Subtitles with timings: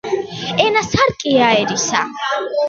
[0.63, 2.03] ენა სარკეა ერისა